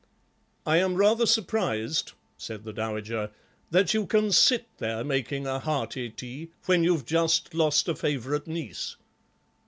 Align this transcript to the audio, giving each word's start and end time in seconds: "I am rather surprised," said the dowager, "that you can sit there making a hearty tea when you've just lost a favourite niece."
"I 0.65 0.77
am 0.77 0.95
rather 0.95 1.27
surprised," 1.27 2.13
said 2.35 2.63
the 2.63 2.73
dowager, 2.73 3.29
"that 3.69 3.93
you 3.93 4.07
can 4.07 4.31
sit 4.31 4.65
there 4.79 5.03
making 5.03 5.45
a 5.45 5.59
hearty 5.59 6.09
tea 6.09 6.49
when 6.65 6.83
you've 6.83 7.05
just 7.05 7.53
lost 7.53 7.87
a 7.87 7.93
favourite 7.95 8.47
niece." 8.47 8.95